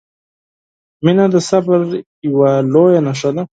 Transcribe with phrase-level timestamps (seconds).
[1.03, 1.79] •مینه د صبر
[2.27, 3.43] یوه لویه نښه ده.